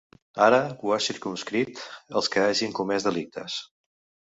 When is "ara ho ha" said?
0.45-0.99